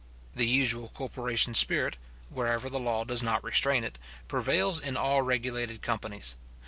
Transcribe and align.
The 0.33 0.47
usual 0.47 0.87
corporation 0.89 1.53
spirit, 1.53 1.95
wherever 2.31 2.71
the 2.71 2.79
law 2.79 3.03
does 3.03 3.21
not 3.21 3.43
restrain 3.43 3.83
it, 3.83 3.99
prevails 4.27 4.79
in 4.79 4.97
all 4.97 5.21
regulated 5.21 5.83
companies. 5.83 6.37